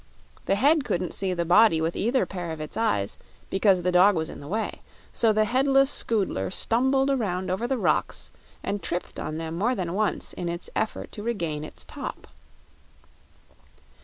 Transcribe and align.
The 0.47 0.55
head 0.55 0.83
couldn't 0.83 1.13
see 1.13 1.35
the 1.35 1.45
body 1.45 1.79
with 1.79 1.95
either 1.95 2.25
pair 2.25 2.49
of 2.49 2.59
its 2.59 2.75
eyes, 2.75 3.19
because 3.51 3.83
the 3.83 3.91
dog 3.91 4.15
was 4.15 4.31
in 4.31 4.39
the 4.39 4.47
way, 4.47 4.81
so 5.13 5.31
the 5.31 5.45
headless 5.45 5.91
Scoodler 5.91 6.49
stumbled 6.51 7.11
around 7.11 7.51
over 7.51 7.67
the 7.67 7.77
rocks 7.77 8.31
and 8.63 8.81
tripped 8.81 9.19
on 9.19 9.37
them 9.37 9.55
more 9.55 9.75
than 9.75 9.93
once 9.93 10.33
in 10.33 10.49
its 10.49 10.71
effort 10.75 11.11
to 11.11 11.21
regain 11.21 11.63
its 11.63 11.83
top. 11.83 12.25